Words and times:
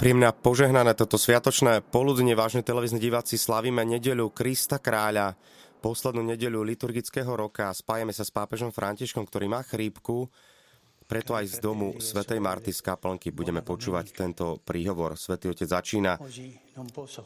Príjemné 0.00 0.32
požehnané 0.32 0.96
toto 0.96 1.20
sviatočné 1.20 1.84
poludne, 1.84 2.32
vážne 2.32 2.64
televízni 2.64 2.96
diváci, 2.96 3.36
slavíme 3.36 3.84
nedeľu 3.84 4.32
Krista 4.32 4.80
Kráľa, 4.80 5.36
poslednú 5.84 6.24
nedeľu 6.24 6.64
liturgického 6.64 7.28
roka. 7.28 7.68
Spájame 7.68 8.16
sa 8.16 8.24
s 8.24 8.32
pápežom 8.32 8.72
Františkom, 8.72 9.28
ktorý 9.28 9.52
má 9.52 9.60
chrípku, 9.60 10.32
preto 11.04 11.36
aj 11.36 11.52
z 11.52 11.56
domu 11.60 12.00
svätej 12.00 12.40
Marty 12.40 12.72
z 12.72 12.80
kaplnky 12.80 13.28
budeme 13.28 13.60
počúvať 13.60 14.16
tento 14.16 14.56
príhovor. 14.64 15.20
Svetý 15.20 15.52
Otec 15.52 15.68
začína 15.68 16.16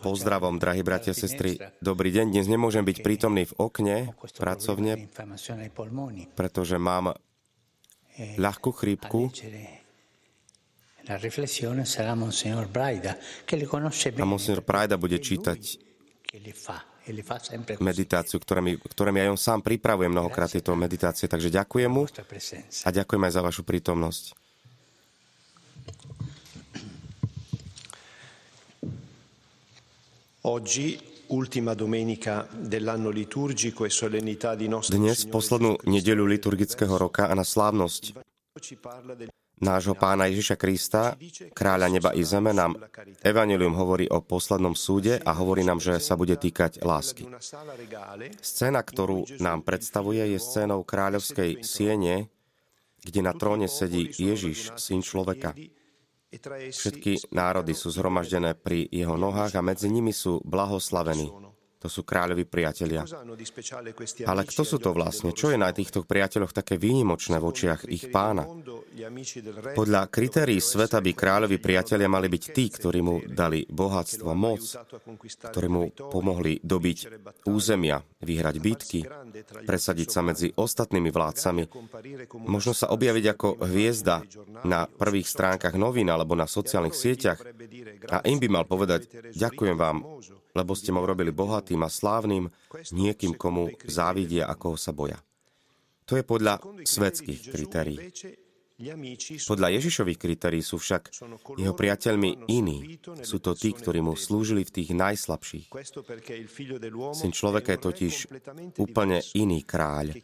pozdravom, 0.03 0.59
drahí 0.59 0.83
bratia 0.83 1.15
a 1.15 1.21
sestry. 1.21 1.55
Dobrý 1.79 2.11
deň, 2.11 2.35
dnes 2.35 2.51
nemôžem 2.51 2.83
byť 2.83 3.07
prítomný 3.07 3.47
v 3.47 3.55
okne 3.55 3.97
pracovne, 4.35 5.07
pretože 6.35 6.75
mám 6.83 7.15
ľahkú 8.19 8.75
chrípku 8.75 9.31
a 14.21 14.25
monsignor 14.25 14.63
Brajda 14.65 14.97
bude 14.97 15.21
čítať 15.21 15.61
meditáciu, 17.79 18.41
ktoré 18.41 18.61
mi, 18.65 18.73
ktoré 18.81 19.13
mi 19.13 19.21
aj 19.21 19.29
on 19.37 19.41
sám 19.41 19.61
pripravuje 19.61 20.09
mnohokrát 20.09 20.49
tieto 20.49 20.73
meditácie. 20.73 21.29
Takže 21.29 21.53
ďakujem 21.53 21.91
mu 21.93 22.09
a 22.09 22.89
ďakujem 22.89 23.23
aj 23.29 23.33
za 23.37 23.41
vašu 23.45 23.63
prítomnosť. 23.69 24.33
Dnes, 34.93 35.19
poslednú 35.29 35.81
nedeľu 35.85 36.25
liturgického 36.29 36.97
roka 36.97 37.29
a 37.29 37.35
na 37.37 37.45
slávnosť 37.45 38.17
nášho 39.65 39.97
pána 39.97 40.29
Ježiša 40.29 40.61
Krista, 40.61 41.17
kráľa 41.57 41.89
neba 41.89 42.11
i 42.13 42.21
zeme, 42.21 42.53
nám 42.53 42.77
Evangelium 43.25 43.73
hovorí 43.73 44.05
o 44.13 44.21
poslednom 44.21 44.77
súde 44.77 45.17
a 45.25 45.33
hovorí 45.33 45.65
nám, 45.65 45.81
že 45.81 45.97
sa 45.99 46.15
bude 46.21 46.37
týkať 46.37 46.85
lásky. 46.85 47.25
Scéna, 48.45 48.85
ktorú 48.85 49.25
nám 49.41 49.65
predstavuje, 49.65 50.37
je 50.37 50.39
scénou 50.39 50.85
kráľovskej 50.85 51.65
siene, 51.65 52.29
kde 53.01 53.21
na 53.25 53.33
tróne 53.33 53.67
sedí 53.67 54.13
Ježiš, 54.13 54.77
syn 54.77 55.01
človeka. 55.01 55.57
Všetky 56.75 57.31
národy 57.31 57.73
sú 57.79 57.95
zhromaždené 57.95 58.59
pri 58.59 58.91
jeho 58.91 59.15
nohách 59.15 59.55
a 59.55 59.63
medzi 59.63 59.87
nimi 59.87 60.11
sú 60.11 60.43
blahoslavení. 60.43 61.54
To 61.85 61.93
sú 61.93 62.01
kráľovi 62.01 62.49
priatelia. 62.49 63.05
Ale 64.25 64.43
kto 64.49 64.63
sú 64.65 64.81
to 64.81 64.97
vlastne? 64.97 65.37
Čo 65.37 65.53
je 65.53 65.61
na 65.61 65.69
týchto 65.69 66.09
priateľoch 66.09 66.57
také 66.57 66.81
výnimočné 66.81 67.37
v 67.37 67.45
očiach 67.45 67.85
ich 67.93 68.09
pána? 68.09 68.49
Podľa 69.77 70.09
kritérií 70.09 70.65
sveta 70.65 71.05
by 71.05 71.13
kráľovi 71.13 71.61
priatelia 71.61 72.09
mali 72.09 72.33
byť 72.33 72.45
tí, 72.57 72.73
ktorí 72.73 73.05
mu 73.05 73.21
dali 73.29 73.69
bohatstvo, 73.69 74.33
moc, 74.33 74.65
ktorí 75.53 75.69
mu 75.69 75.93
pomohli 75.93 76.57
dobiť 76.65 76.99
územia, 77.53 78.01
vyhrať 78.01 78.57
bitky, 78.65 79.01
presadiť 79.69 80.09
sa 80.09 80.25
medzi 80.25 80.49
ostatnými 80.57 81.13
vládcami, 81.13 81.69
možno 82.49 82.73
sa 82.73 82.89
objaviť 82.97 83.25
ako 83.29 83.49
hviezda 83.61 84.25
na 84.65 84.89
prvých 84.89 85.29
stránkach 85.29 85.77
novín 85.77 86.09
alebo 86.09 86.33
na 86.33 86.49
sociálnych 86.49 86.97
sieťach. 86.97 87.45
a 88.09 88.25
im 88.25 88.41
by 88.41 88.49
mal 88.49 88.65
povedať, 88.65 89.35
ďakujem 89.37 89.77
vám, 89.77 90.01
lebo 90.55 90.73
ste 90.79 90.95
ma 90.95 91.03
urobili 91.03 91.35
bohatým 91.35 91.83
a 91.83 91.91
slávnym, 91.91 92.49
niekým, 92.95 93.35
komu 93.35 93.75
závidia 93.85 94.47
a 94.47 94.55
koho 94.55 94.79
sa 94.79 94.95
boja. 94.95 95.19
To 96.07 96.17
je 96.17 96.25
podľa 96.25 96.63
svetských 96.85 97.51
kritérií. 97.51 97.99
Podľa 99.47 99.69
Ježišových 99.79 100.19
kritérií 100.19 100.59
sú 100.59 100.83
však 100.83 101.15
jeho 101.63 101.75
priateľmi 101.79 102.51
iní. 102.51 102.99
Sú 103.23 103.39
to 103.39 103.55
tí, 103.55 103.71
ktorí 103.71 104.03
mu 104.03 104.19
slúžili 104.19 104.67
v 104.67 104.75
tých 104.75 104.91
najslabších. 104.99 105.71
Syn 107.15 107.31
človeka 107.31 107.79
je 107.79 107.81
totiž 107.81 108.15
úplne 108.83 109.23
iný 109.39 109.63
kráľ, 109.63 110.19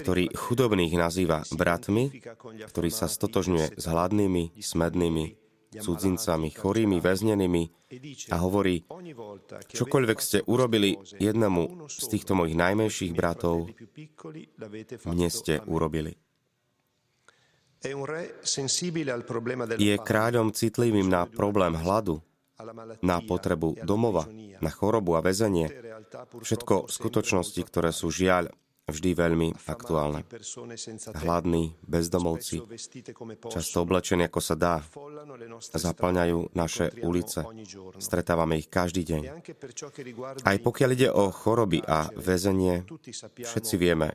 ktorý 0.00 0.32
chudobných 0.32 0.96
nazýva 0.96 1.44
bratmi, 1.52 2.24
ktorý 2.72 2.88
sa 2.88 3.04
stotožňuje 3.04 3.76
s 3.76 3.84
hladnými, 3.84 4.56
smednými, 4.64 5.43
cudzincami, 5.80 6.48
chorými, 6.54 6.98
väznenými 7.02 7.62
a 8.30 8.36
hovorí, 8.42 8.84
čokoľvek 9.70 10.18
ste 10.18 10.38
urobili 10.46 10.98
jednému 11.18 11.88
z 11.90 12.04
týchto 12.10 12.38
mojich 12.38 12.58
najmenších 12.58 13.12
bratov, 13.14 13.70
mne 15.06 15.28
ste 15.30 15.62
urobili. 15.64 16.14
Je 19.76 19.94
kráľom 20.00 20.56
citlivým 20.56 21.04
na 21.04 21.28
problém 21.28 21.76
hladu, 21.76 22.24
na 23.04 23.20
potrebu 23.20 23.76
domova, 23.84 24.24
na 24.62 24.70
chorobu 24.72 25.18
a 25.18 25.20
väzenie. 25.20 25.68
Všetko 26.32 26.88
skutočnosti, 26.88 27.60
ktoré 27.60 27.92
sú 27.92 28.08
žiaľ 28.08 28.48
vždy 28.84 29.10
veľmi 29.16 29.48
aktuálne. 29.64 30.28
Hladní, 31.24 31.72
bezdomovci, 31.88 32.60
často 33.48 33.76
oblečení 33.80 34.28
ako 34.28 34.40
sa 34.44 34.54
dá, 34.54 34.84
zaplňajú 35.72 36.52
naše 36.52 36.92
ulice. 37.00 37.48
Stretávame 37.96 38.60
ich 38.60 38.68
každý 38.68 39.02
deň. 39.08 39.22
Aj 40.44 40.56
pokiaľ 40.60 40.90
ide 40.92 41.08
o 41.08 41.32
choroby 41.32 41.80
a 41.80 42.12
väzenie, 42.12 42.84
všetci 43.40 43.74
vieme, 43.80 44.12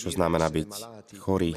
čo 0.00 0.08
znamená 0.08 0.48
byť 0.48 0.70
chorý 1.20 1.52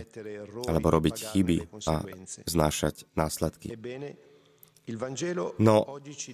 alebo 0.68 0.88
robiť 0.92 1.16
chyby 1.32 1.58
a 1.88 2.04
znášať 2.44 3.08
následky. 3.16 3.72
No, 5.60 5.76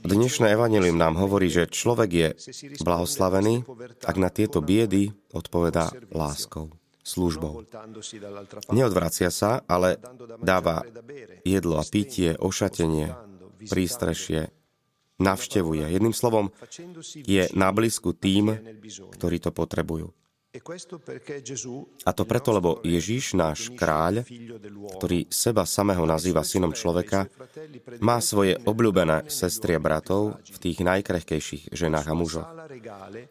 dnešné 0.05 0.47
evanelium 0.55 0.95
nám 0.95 1.19
hovorí, 1.19 1.51
že 1.51 1.67
človek 1.67 2.09
je 2.09 2.27
blahoslavený, 2.79 3.67
ak 4.05 4.15
na 4.15 4.29
tieto 4.31 4.63
biedy 4.63 5.11
odpovedá 5.35 5.91
láskou, 6.15 6.71
službou. 7.03 7.67
Neodvracia 8.71 9.29
sa, 9.29 9.61
ale 9.67 10.01
dáva 10.41 10.81
jedlo 11.45 11.77
a 11.77 11.83
pitie, 11.85 12.33
ošatenie, 12.39 13.13
prístrešie, 13.67 14.49
navštevuje. 15.21 15.85
Jedným 15.91 16.15
slovom, 16.15 16.51
je 17.13 17.43
na 17.55 17.69
blízku 17.71 18.11
tým, 18.15 18.55
ktorí 19.15 19.37
to 19.39 19.51
potrebujú. 19.51 20.11
A 22.05 22.11
to 22.13 22.23
preto, 22.23 22.49
lebo 22.53 22.79
Ježíš, 22.85 23.33
náš 23.35 23.73
kráľ, 23.73 24.23
ktorý 24.99 25.27
seba 25.27 25.67
samého 25.67 26.07
nazýva 26.07 26.45
synom 26.45 26.71
človeka, 26.71 27.27
má 27.99 28.21
svoje 28.23 28.55
obľúbené 28.63 29.27
sestry 29.27 29.75
a 29.75 29.81
bratov 29.81 30.39
v 30.45 30.57
tých 30.61 30.79
najkrehkejších 30.85 31.73
ženách 31.73 32.07
a 32.07 32.15
mužoch. 32.15 32.49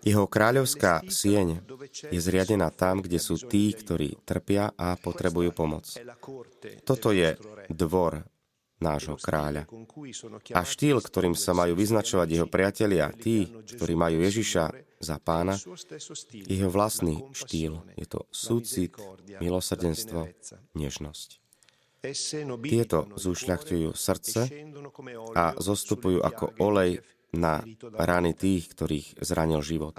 Jeho 0.05 0.27
kráľovská 0.29 1.07
sieň 1.07 1.65
je 2.13 2.21
zriadená 2.21 2.69
tam, 2.75 3.01
kde 3.01 3.17
sú 3.23 3.39
tí, 3.39 3.73
ktorí 3.73 4.21
trpia 4.27 4.75
a 4.77 4.99
potrebujú 4.99 5.55
pomoc. 5.55 5.89
Toto 6.85 7.09
je 7.15 7.37
dvor 7.71 8.34
nášho 8.83 9.17
kráľa. 9.19 9.67
A 10.55 10.61
štýl, 10.67 10.99
ktorým 10.99 11.35
sa 11.39 11.55
majú 11.55 11.79
vyznačovať 11.79 12.29
jeho 12.29 12.49
priatelia, 12.51 13.11
tí, 13.15 13.47
ktorí 13.49 13.95
majú 13.95 14.23
Ježiša 14.23 14.65
za 14.99 15.17
pána, 15.21 15.55
jeho 16.49 16.71
vlastný 16.73 17.23
štýl. 17.37 17.85
Je 17.95 18.07
to 18.09 18.27
súcit, 18.33 18.95
milosrdenstvo, 19.39 20.33
nežnosť. 20.75 21.29
Tieto 22.61 23.09
zúšľachtujú 23.17 23.97
srdce 23.97 24.41
a 25.33 25.57
zostupujú 25.57 26.21
ako 26.21 26.53
olej 26.61 27.01
na 27.35 27.65
rany 27.99 28.37
tých, 28.37 28.71
ktorých 28.77 29.19
zranil 29.25 29.65
život. 29.65 29.97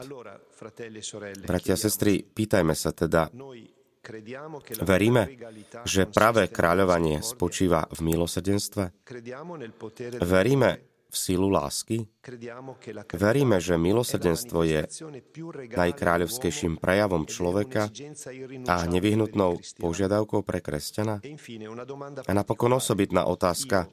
Bratia 1.43 1.75
a 1.75 1.81
sestry, 1.81 2.23
pýtajme 2.23 2.71
sa 2.77 2.95
teda, 2.95 3.27
Veríme, 4.85 5.23
že 5.85 6.05
pravé 6.05 6.45
kráľovanie 6.47 7.25
spočíva 7.25 7.89
v 7.89 7.99
milosrdenstve? 8.05 8.93
Veríme 10.21 10.69
v 11.09 11.15
silu 11.15 11.47
lásky? 11.47 12.05
Veríme, 13.15 13.57
že 13.63 13.79
milosrdenstvo 13.79 14.59
je 14.67 14.81
najkráľovskejším 15.71 16.75
prejavom 16.77 17.23
človeka 17.23 17.87
a 18.67 18.75
nevyhnutnou 18.83 19.63
požiadavkou 19.79 20.43
pre 20.43 20.59
kresťana? 20.59 21.23
A 22.27 22.31
napokon 22.35 22.75
osobitná 22.75 23.25
otázka. 23.25 23.87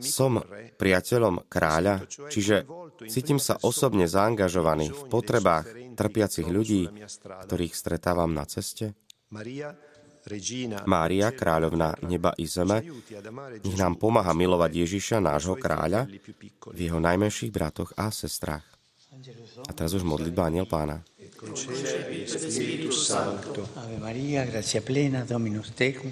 Som 0.00 0.40
priateľom 0.80 1.44
kráľa, 1.44 2.08
čiže 2.32 2.64
cítim 3.12 3.36
sa 3.36 3.60
osobne 3.60 4.08
zaangažovaný 4.08 4.88
v 4.88 5.02
potrebách 5.12 5.68
trpiacich 6.00 6.48
ľudí, 6.48 6.88
ktorých 7.44 7.76
stretávam 7.76 8.32
na 8.32 8.48
ceste? 8.48 8.96
Mária, 9.30 11.30
kráľovná 11.30 11.94
neba 12.02 12.34
i 12.34 12.50
zeme, 12.50 12.82
nech 13.62 13.78
nám 13.78 13.94
pomáha 13.94 14.34
milovať 14.34 14.82
Ježiša, 14.82 15.22
nášho 15.22 15.54
kráľa, 15.54 16.10
v 16.74 16.78
jeho 16.90 16.98
najmenších 16.98 17.54
bratoch 17.54 17.94
a 17.94 18.10
sestrách. 18.10 18.66
A 19.66 19.70
teraz 19.70 19.94
už 19.94 20.02
modlitba 20.02 20.50
Aniel 20.50 20.66
Pána. 20.66 21.06
Ave 23.78 23.96
Maria, 24.02 24.42
gracia 24.50 24.82
plena, 24.82 25.22
Dominus 25.22 25.70
tecum, 25.78 26.10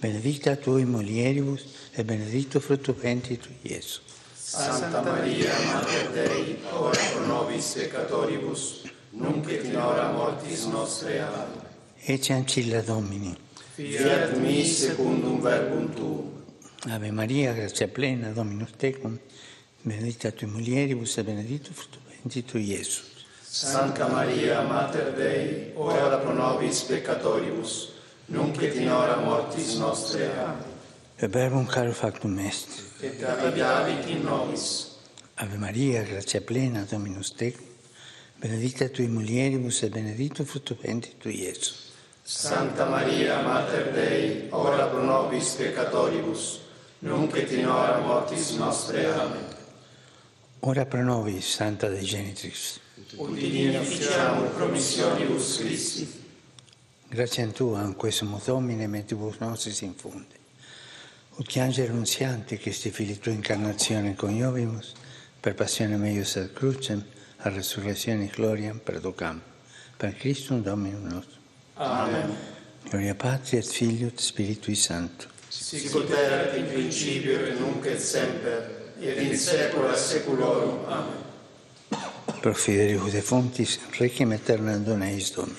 benedicta 0.00 0.56
tu 0.56 0.80
in 0.80 0.88
mulieribus, 0.88 1.92
e 1.92 2.00
benedictus 2.00 2.64
fructus 2.64 2.96
ventris 2.96 3.44
tu, 3.44 3.52
Iesus. 3.60 4.00
Santa 4.32 5.04
Maria, 5.04 5.52
Mater 5.68 6.16
Dei, 6.16 6.64
ora 6.72 6.96
pro 7.12 7.28
nobis 7.28 7.76
peccatoribus, 7.76 8.88
nunc 9.12 9.52
et 9.52 9.68
in 9.68 9.76
hora 9.76 10.16
mortis 10.16 10.64
nostre. 10.64 11.20
Amen. 11.20 11.73
Ece 12.06 12.34
ancilla 12.34 12.82
Domini. 12.82 13.34
Fiat 13.76 14.36
mi 14.36 14.62
secundum 14.62 15.40
verbum 15.40 15.94
tuum. 15.94 16.44
Ave 16.90 17.10
Maria, 17.10 17.54
grazia 17.54 17.88
plena, 17.88 18.28
Dominus 18.28 18.72
tecum, 18.76 19.18
benedicta 19.80 20.30
tui 20.30 20.46
mulieribus 20.46 21.16
e 21.16 21.24
benedictus 21.24 21.74
fructus 21.74 22.02
ventris 22.06 22.44
tui, 22.44 22.64
Iesus. 22.64 23.24
Santa 23.40 24.06
Maria, 24.08 24.60
Mater 24.60 25.14
Dei, 25.14 25.72
ora 25.76 26.18
pro 26.18 26.34
nobis 26.34 26.82
peccatoribus, 26.82 27.94
nunc 28.26 28.60
et 28.60 28.74
in 28.74 28.90
hora 28.90 29.16
mortis 29.20 29.76
nostre. 29.76 30.30
Amen. 30.36 30.62
E 31.16 31.26
verbum 31.26 31.64
caro 31.64 31.92
factum 31.92 32.38
est. 32.38 32.68
Et 33.00 33.24
habitavit 33.24 34.06
in 34.10 34.24
nobis. 34.24 34.98
Ave 35.36 35.56
Maria, 35.56 36.02
grazia 36.02 36.42
plena, 36.42 36.84
Dominus 36.84 37.32
tecum, 37.32 37.64
benedicta 38.36 38.90
tui 38.90 39.06
mulieribus 39.06 39.80
e 39.82 39.88
benedictus 39.88 40.46
fructus 40.46 40.76
ventris 40.82 41.14
tui, 41.16 41.40
Iesus. 41.40 41.83
Santa 42.26 42.86
Maria, 42.86 43.42
Mater 43.42 43.92
Dei, 43.92 44.48
ora 44.48 44.86
pro 44.86 45.04
nobis 45.04 45.56
peccatoribus, 45.56 46.58
nunc 47.00 47.36
et 47.36 47.50
in 47.52 47.66
hora 47.68 47.98
mortis 47.98 48.52
nostre. 48.52 49.04
Amen. 49.12 49.44
Ora 50.60 50.86
pro 50.86 51.02
nobis, 51.02 51.44
Santa 51.44 51.90
Dei 51.90 52.02
Genitrix. 52.02 52.80
Udini 53.16 53.76
officiamur 53.76 54.48
promissionibus 54.54 55.58
Christi. 55.58 56.08
Grazie 57.10 57.42
a 57.42 57.48
Tua, 57.48 57.80
anque 57.80 58.10
sumus 58.10 58.44
Domine, 58.46 58.86
mentibus 58.86 59.36
nostris 59.36 59.82
infunde. 59.82 60.34
Ut 61.36 61.56
angelo 61.58 61.92
annunziante, 61.92 62.56
Christi 62.56 62.90
Fili 62.90 63.18
Tua 63.18 63.32
incarnazione 63.32 64.14
coniovimus, 64.14 64.94
per 65.40 65.54
passione 65.54 65.98
meius 65.98 66.36
ad 66.36 66.54
crucem, 66.54 67.04
a 67.36 67.50
resurrezione 67.50 68.28
gloriam 68.28 68.78
predocam. 68.78 69.42
Per 69.98 70.16
Christum 70.16 70.62
Dominum 70.62 71.02
nostrum. 71.02 71.43
Amen. 71.76 72.36
Gloria 72.88 73.14
Patri 73.14 73.58
et 73.58 73.66
Filio 73.66 74.08
et 74.08 74.20
Spiritui 74.20 74.76
Sancto. 74.76 75.26
Sicut 75.48 76.10
erat 76.10 76.56
in 76.56 76.66
principio 76.66 77.38
et 77.46 77.58
nunc 77.58 77.86
et 77.86 77.98
semper, 77.98 78.68
et 79.00 79.18
in 79.18 79.36
saecula 79.36 79.96
saeculorum. 79.96 80.84
Amen. 80.86 81.22
Pro 82.40 82.52
fidelibus 82.52 83.12
defunctis, 83.12 83.78
requiem 83.98 84.32
aeternam 84.32 84.84
dona 84.84 85.10
eis 85.10 85.32
Domini. 85.32 85.56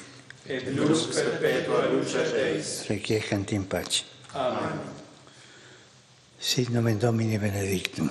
Et 0.47 0.67
lux 0.75 1.07
perpetua 1.07 1.87
luce 1.89 2.31
Deis. 2.31 2.85
Requiescant 2.87 3.51
in 3.51 3.63
pace. 3.63 4.03
Amen. 4.35 4.79
Sit 6.39 6.69
nomen 6.69 6.99
Domini 6.99 7.37
benedictum. 7.37 8.09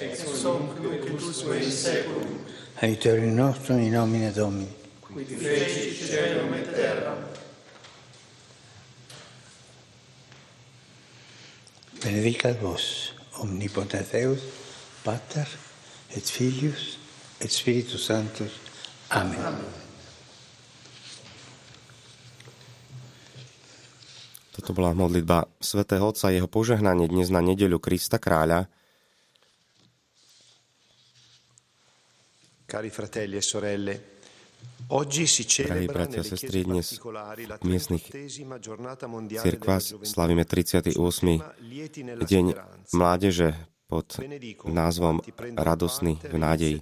Ex 0.00 0.24
hoc 0.44 0.78
et 0.92 1.10
usque 1.10 1.54
in 1.56 1.70
saeculum, 1.70 2.40
Aiutorium 2.80 3.34
nostrum 3.34 3.78
in 3.78 3.92
nomine 3.92 4.32
Domini. 4.32 4.85
Quid 5.16 5.32
feci 5.32 5.96
caelum 6.12 6.52
et 6.52 6.68
terram. 6.76 7.20
Benedicat 12.02 12.60
vos, 12.60 13.14
omnipotens 13.40 14.12
Deus, 14.12 14.44
Pater, 15.00 15.48
et 16.12 16.20
Filius, 16.20 16.98
et 17.40 17.48
Spiritus 17.48 18.04
Sanctus. 18.04 18.52
Amen. 19.08 19.56
Toto 24.52 24.76
bola 24.76 24.92
modlitba 24.92 25.48
svätého 25.56 26.04
Otca, 26.04 26.28
jeho 26.28 26.44
požehnanie 26.44 27.08
dnes 27.08 27.32
na 27.32 27.40
nedeľu 27.40 27.80
Krista 27.80 28.20
Kráľa. 28.20 28.68
Cari 32.68 32.90
fratelli 32.92 33.40
e 33.40 33.44
sorelle, 33.46 34.15
Drahí 34.86 35.86
bratia 35.90 36.22
a 36.22 36.26
sestry, 36.26 36.62
dnes 36.62 37.02
v 37.58 37.66
miestnych 37.66 38.06
38 38.06 38.62
giornata 38.62 39.10
mondiale 39.10 39.42
cirkvách 39.42 40.06
slavíme 40.06 40.46
38. 40.46 40.94
Lieti 41.58 42.06
nella 42.06 42.22
deň 42.22 42.46
mládeže 42.94 43.58
pod 43.90 44.14
názvom 44.62 45.18
Radosný 45.58 46.22
v 46.22 46.36
nádeji. 46.38 46.76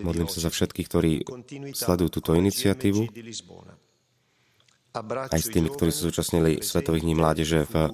Modlím 0.00 0.28
sa 0.32 0.48
za 0.48 0.50
všetkých, 0.52 0.86
ktorí 0.88 1.12
sledujú 1.76 2.08
túto 2.08 2.32
iniciatívu, 2.32 3.12
aj 5.28 5.40
s 5.44 5.52
tými, 5.52 5.68
ktorí 5.68 5.92
sa 5.92 6.08
zúčastnili 6.08 6.64
Svetových 6.64 7.04
dní 7.04 7.14
mládeže 7.20 7.68
v. 7.68 7.92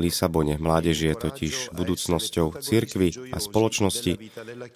Lisabone. 0.00 0.56
Mládež 0.56 0.96
je 0.96 1.12
totiž 1.12 1.76
budúcnosťou 1.76 2.56
cirkvy 2.56 3.36
a 3.36 3.36
spoločnosti, 3.36 4.16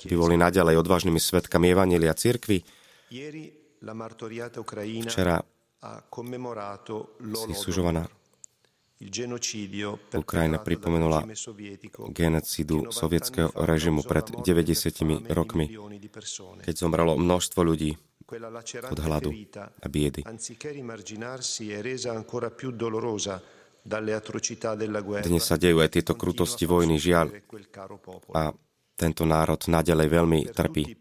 by 0.04 0.14
boli 0.20 0.36
naďalej 0.36 0.76
odvážnymi 0.84 1.16
svetkami 1.16 1.72
Evanelia 1.72 2.12
cirkvy. 2.12 2.83
Včera 5.04 5.36
si 7.34 7.52
sužovaná. 7.54 8.08
Ukrajina 10.14 10.58
pripomenula 10.58 11.28
genocídu 12.08 12.88
che 12.88 12.88
90 12.88 12.94
sovietského 12.94 13.50
režimu 13.52 14.00
pred 14.06 14.30
la 14.30 14.40
morte 14.40 14.48
90 14.48 14.96
fame 14.96 15.20
di 15.20 15.32
rokmi, 15.34 15.66
keď 16.64 16.74
zomrelo 16.78 17.12
množstvo 17.18 17.60
ľudí 17.60 17.92
od 18.88 18.98
hladu 19.04 19.30
a 19.82 19.86
biedy. 19.92 20.24
Dnes 25.20 25.44
sa 25.44 25.56
dejú 25.60 25.76
aj 25.84 25.90
tieto 25.92 26.16
Continua 26.16 26.32
krutosti 26.32 26.64
vojny, 26.64 26.96
žiaľ, 26.96 27.26
a 28.32 28.56
tento 28.94 29.26
národ 29.26 29.58
naďalej 29.58 30.08
veľmi 30.08 30.40
trpí. 30.54 30.94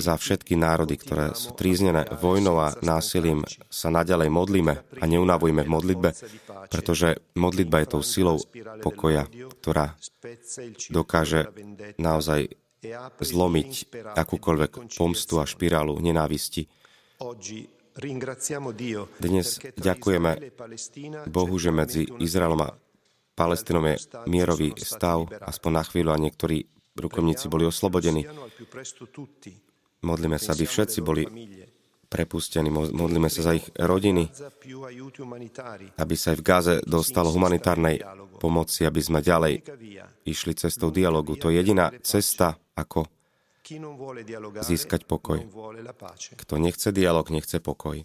Za 0.00 0.14
všetky 0.16 0.56
národy, 0.56 0.96
ktoré 0.96 1.36
sú 1.36 1.52
tríznené 1.52 2.08
vojnou 2.08 2.56
a 2.56 2.72
násilím, 2.80 3.44
sa 3.68 3.92
naďalej 3.92 4.32
modlíme 4.32 4.74
a 5.00 5.04
neunavujme 5.04 5.62
v 5.64 5.72
modlitbe, 5.72 6.10
pretože 6.72 7.20
modlitba 7.36 7.84
je 7.84 7.88
tou 7.92 8.02
silou 8.02 8.40
pokoja, 8.80 9.28
ktorá 9.60 9.96
dokáže 10.88 11.52
naozaj 12.00 12.56
zlomiť 13.22 13.70
akúkoľvek 14.16 14.72
pomstu 14.96 15.38
a 15.38 15.44
špirálu 15.46 16.00
nenávisti. 16.02 16.66
Dnes 19.20 19.48
ďakujeme 19.76 20.30
Bohu, 21.28 21.56
že 21.60 21.70
medzi 21.70 22.08
Izraelom 22.18 22.60
a 22.64 22.74
Palestínom 23.32 23.84
je 23.88 23.96
mierový 24.28 24.76
stav, 24.76 25.24
aspoň 25.40 25.70
na 25.72 25.84
chvíľu, 25.84 26.10
a 26.12 26.20
niektorí 26.20 26.68
rukovníci 26.92 27.48
boli 27.48 27.64
oslobodení. 27.64 28.28
Modlíme 30.02 30.36
sa, 30.36 30.52
aby 30.52 30.68
všetci 30.68 30.98
boli 31.00 31.24
prepustení, 32.12 32.68
modlíme 32.68 33.32
sa 33.32 33.40
za 33.40 33.52
ich 33.56 33.64
rodiny, 33.72 34.28
aby 35.96 36.14
sa 36.18 36.36
aj 36.36 36.36
v 36.36 36.44
Gaze 36.44 36.74
dostalo 36.84 37.32
humanitárnej 37.32 38.04
pomoci, 38.36 38.84
aby 38.84 39.00
sme 39.00 39.24
ďalej 39.24 39.64
išli 40.28 40.52
cestou 40.52 40.92
dialogu. 40.92 41.40
To 41.40 41.48
je 41.48 41.56
jediná 41.56 41.88
cesta, 42.04 42.60
ako 42.76 43.08
získať 44.60 45.08
pokoj. 45.08 45.40
Kto 46.36 46.54
nechce 46.60 46.92
dialog, 46.92 47.24
nechce 47.32 47.64
pokoj. 47.64 48.04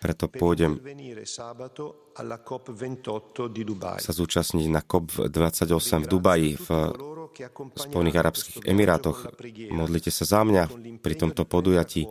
Preto 0.00 0.24
pôjdem 0.28 0.72
sa 3.96 4.12
zúčastniť 4.12 4.66
na 4.68 4.82
COP28 4.84 6.04
v 6.04 6.08
Dubaji, 6.12 6.50
v 6.60 6.68
Spojených 7.72 8.16
Arabských 8.20 8.68
Emirátoch. 8.68 9.24
Modlite 9.72 10.12
sa 10.12 10.24
za 10.28 10.44
mňa 10.44 10.68
pri 11.00 11.14
tomto 11.16 11.48
podujatí, 11.48 12.04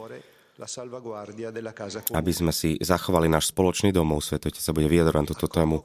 aby 2.11 2.31
sme 2.35 2.51
si 2.53 2.77
zachovali 2.77 3.31
náš 3.31 3.49
spoločný 3.49 3.89
domov. 3.89 4.21
Svetotec 4.21 4.61
sa 4.61 4.75
bude 4.75 4.91
vyjadrovať 4.91 5.21
na 5.23 5.29
túto 5.31 5.47
tému 5.47 5.81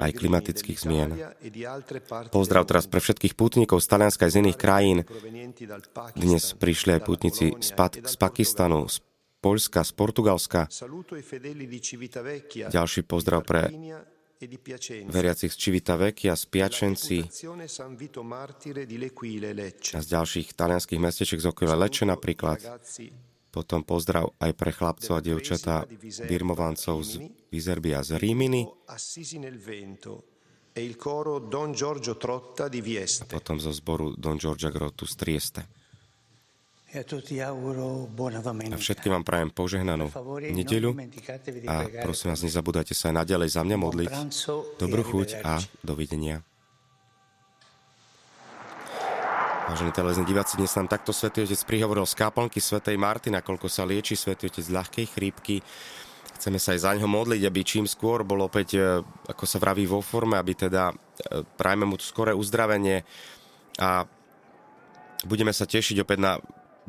aj 0.00 0.10
klimatických 0.16 0.78
zmien. 0.80 1.10
Pozdrav 2.30 2.64
teraz 2.64 2.86
pre 2.86 3.02
všetkých 3.02 3.34
pútnikov 3.34 3.82
z 3.82 3.86
Talianska 3.90 4.24
aj 4.26 4.32
z 4.32 4.40
iných 4.46 4.58
krajín. 4.58 4.98
Dnes 6.16 6.54
prišli 6.56 6.96
aj 6.96 7.02
pútnici 7.04 7.52
z, 7.58 7.70
Pat- 7.74 8.00
z 8.00 8.14
Pakistanu, 8.16 8.86
z 8.88 9.02
Poľska, 9.40 9.80
z 9.84 9.92
Portugalska. 9.96 10.68
Ďalší 12.68 13.00
pozdrav 13.08 13.40
pre 13.44 13.72
veriacich 15.08 15.52
z 15.52 15.56
Civitavecchia, 15.56 16.32
z 16.32 16.44
Piačenci 16.48 17.18
a 19.92 20.00
z 20.00 20.06
ďalších 20.08 20.48
talianských 20.56 21.00
mestečiek 21.00 21.40
z 21.40 21.46
okolia 21.52 21.76
Leče 21.76 22.08
napríklad. 22.08 22.56
Potom 23.50 23.82
pozdrav 23.82 24.30
aj 24.38 24.54
pre 24.54 24.70
chlapcov 24.70 25.18
a 25.18 25.20
dievčatá 25.20 25.82
birmovancov 26.30 27.02
z 27.02 27.26
Vizerbia 27.50 27.98
z 28.06 28.14
Ríminy. 28.14 28.62
E. 28.62 28.70
A 33.10 33.26
potom 33.26 33.58
zo 33.58 33.74
zboru 33.74 34.14
Don 34.14 34.38
Giorgio 34.38 34.70
Grottu 34.70 35.02
z 35.02 35.14
Trieste. 35.18 35.66
E 36.90 37.06
a 38.70 38.76
všetkým 38.78 39.12
vám 39.14 39.22
prajem 39.22 39.50
požehnanú 39.54 40.10
nedeľu 40.50 40.90
a 41.70 41.86
prosím 42.02 42.34
vás, 42.34 42.42
nezabúdajte 42.42 42.98
sa 42.98 43.14
aj 43.14 43.22
naďalej 43.22 43.48
za 43.54 43.62
mňa 43.62 43.76
modliť. 43.78 44.10
Dobrú 44.74 45.02
chuť 45.06 45.38
a 45.46 45.62
dovidenia. 45.86 46.42
Vážení 49.70 49.94
televízni 49.94 50.26
diváci, 50.26 50.58
dnes 50.58 50.74
nám 50.74 50.90
takto 50.90 51.14
Svetý 51.14 51.46
Otec 51.46 51.62
prihovoril 51.62 52.02
z 52.02 52.18
káplnky 52.18 52.58
Svetej 52.58 52.98
Marty, 52.98 53.30
nakoľko 53.30 53.70
sa 53.70 53.86
lieči 53.86 54.18
Svetý 54.18 54.50
Otec 54.50 54.66
z 54.66 54.74
ľahkej 54.74 55.06
chrípky. 55.14 55.62
Chceme 56.34 56.58
sa 56.58 56.74
aj 56.74 56.80
za 56.82 56.90
ňo 56.98 57.06
modliť, 57.06 57.46
aby 57.46 57.60
čím 57.62 57.86
skôr 57.86 58.26
bol 58.26 58.42
opäť, 58.42 58.74
e, 58.74 58.98
ako 59.30 59.44
sa 59.46 59.62
vraví, 59.62 59.86
vo 59.86 60.02
forme, 60.02 60.42
aby 60.42 60.58
teda 60.58 60.90
e, 60.90 61.46
prajme 61.54 61.86
mu 61.86 61.94
skoré 62.02 62.34
uzdravenie 62.34 63.06
a 63.78 64.10
budeme 65.30 65.54
sa 65.54 65.70
tešiť 65.70 66.02
opäť 66.02 66.18
na 66.18 66.32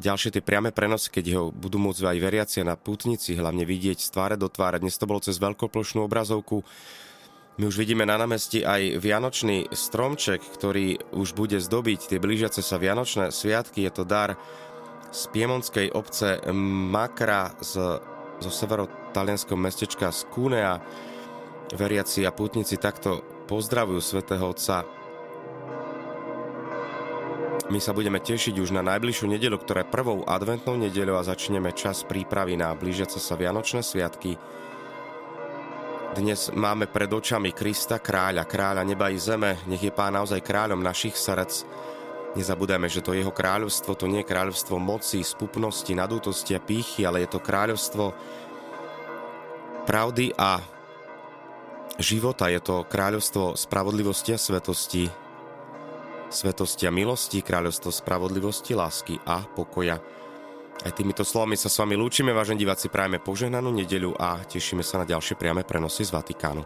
ďalšie 0.02 0.34
tie 0.34 0.42
priame 0.42 0.74
prenosy, 0.74 1.14
keď 1.14 1.26
ho 1.38 1.44
budú 1.54 1.78
môcť 1.78 2.02
aj 2.02 2.18
veriaci 2.18 2.66
na 2.66 2.82
putnici 2.82 3.38
hlavne 3.38 3.62
vidieť 3.62 4.02
z 4.02 4.10
tváre 4.10 4.42
do 4.42 4.50
tváre. 4.50 4.82
Dnes 4.82 4.98
to 4.98 5.06
bolo 5.06 5.22
cez 5.22 5.38
veľkoplošnú 5.38 6.02
obrazovku. 6.02 6.66
My 7.60 7.68
už 7.68 7.76
vidíme 7.76 8.08
na 8.08 8.16
námestí 8.16 8.64
aj 8.64 9.02
vianočný 9.02 9.72
stromček, 9.76 10.40
ktorý 10.40 11.04
už 11.12 11.36
bude 11.36 11.60
zdobiť 11.60 12.16
tie 12.16 12.20
blížiace 12.20 12.64
sa 12.64 12.80
vianočné 12.80 13.30
sviatky. 13.30 13.84
Je 13.84 13.92
to 13.92 14.04
dar 14.08 14.40
z 15.12 15.22
piemonskej 15.36 15.92
obce 15.92 16.40
Makra 16.56 17.52
z, 17.60 18.00
zo 18.40 18.52
severo-talianského 18.52 19.60
mestečka 19.60 20.10
Skúnea. 20.16 20.80
Veriaci 21.72 22.24
a 22.28 22.32
putníci 22.32 22.80
takto 22.80 23.24
pozdravujú 23.48 24.00
svätého 24.00 24.44
Otca 24.48 25.02
my 27.72 27.80
sa 27.80 27.96
budeme 27.96 28.20
tešiť 28.20 28.60
už 28.60 28.76
na 28.76 28.84
najbližšiu 28.84 29.32
nedelu, 29.32 29.56
ktorá 29.56 29.88
je 29.88 29.96
prvou 29.96 30.28
adventnou 30.28 30.76
nedeľou 30.76 31.16
a 31.16 31.24
začneme 31.24 31.72
čas 31.72 32.04
prípravy 32.04 32.60
na 32.60 32.76
blížiace 32.76 33.16
sa 33.16 33.40
Vianočné 33.40 33.80
sviatky. 33.80 34.36
Dnes 36.12 36.52
máme 36.52 36.92
pred 36.92 37.08
očami 37.08 37.56
Krista, 37.56 37.96
kráľa, 37.96 38.44
kráľa 38.44 38.84
neba 38.84 39.08
i 39.08 39.16
zeme, 39.16 39.56
nech 39.64 39.80
je 39.80 39.96
pán 39.96 40.12
naozaj 40.12 40.44
kráľom 40.44 40.84
našich 40.84 41.16
srdc. 41.16 41.64
Nezabúdajme, 42.36 42.92
že 42.92 43.00
to 43.00 43.16
jeho 43.16 43.32
kráľovstvo, 43.32 43.96
to 43.96 44.12
nie 44.12 44.20
je 44.20 44.28
kráľovstvo 44.28 44.76
moci, 44.76 45.24
spupnosti, 45.24 45.88
nadútosti 45.96 46.52
a 46.52 46.60
pýchy, 46.60 47.08
ale 47.08 47.24
je 47.24 47.32
to 47.32 47.40
kráľovstvo 47.40 48.12
pravdy 49.88 50.36
a 50.36 50.60
života. 51.96 52.52
Je 52.52 52.60
to 52.60 52.84
kráľovstvo 52.84 53.56
spravodlivosti 53.56 54.36
a 54.36 54.40
svetosti, 54.40 55.08
svetosti 56.28 56.84
a 56.88 56.92
milosti, 56.92 57.40
kráľovstvo 57.40 57.88
spravodlivosti, 57.88 58.76
lásky 58.76 59.16
a 59.24 59.48
pokoja. 59.48 60.04
Aj 60.82 60.90
týmito 60.90 61.22
slovami 61.22 61.54
sa 61.54 61.70
s 61.70 61.78
vami 61.78 61.94
lúčime, 61.94 62.34
vážení 62.34 62.66
diváci, 62.66 62.90
prajeme 62.90 63.22
požehnanú 63.22 63.70
nedeľu 63.70 64.18
a 64.18 64.42
tešíme 64.42 64.82
sa 64.82 64.98
na 64.98 65.06
ďalšie 65.06 65.38
priame 65.38 65.62
prenosy 65.62 66.02
z 66.02 66.10
Vatikánu. 66.10 66.66